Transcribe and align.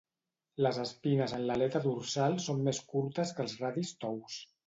Les 0.67 0.77
espines 0.83 1.35
en 1.39 1.43
l'aleta 1.49 1.81
dorsal 1.83 2.39
són 2.47 2.65
més 2.69 2.81
curtes 2.95 3.35
que 3.35 3.47
els 3.47 3.57
radis 3.67 3.93
tous. 4.07 4.43